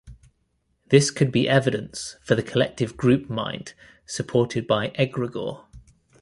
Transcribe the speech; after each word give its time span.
This 0.89 1.11
could 1.11 1.31
be 1.31 1.47
evidence 1.47 2.15
for 2.23 2.33
the 2.33 2.41
collective 2.41 2.97
group 2.97 3.29
mind 3.29 3.73
supported 4.07 4.65
by 4.65 4.87
Egregore. 4.97 5.67